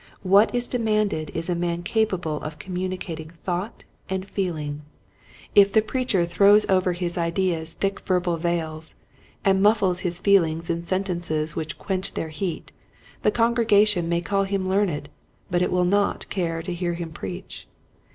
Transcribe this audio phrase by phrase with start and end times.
[0.23, 4.81] What is demanded is a man capable of communi cating thought and feeling.
[5.53, 8.37] If the preacher" Thy Speech Bewray eth Thee'' 177 throws over his ideas thick verbal
[8.37, 8.95] veils,
[9.45, 12.71] and muffles his feelings in sentences which quench their heat,
[13.21, 15.09] the congregation may call him learned
[15.51, 17.67] but it will not care to hear him preach.